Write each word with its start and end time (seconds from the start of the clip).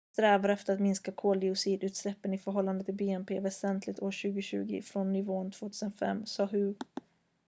"""vi 0.09 0.13
strävar 0.13 0.49
efter 0.49 0.73
att 0.73 0.79
minska 0.79 1.11
koldioxidutsläppen 1.11 2.33
i 2.33 2.37
förhållande 2.37 2.83
till 2.83 2.93
bnp 2.93 3.39
väsentligt 3.39 3.99
år 3.99 4.11
2020 4.11 4.81
från 4.81 5.13
nivån 5.13 5.51
2005" 5.51 6.25
sade 6.25 6.57
hu. 6.57 6.75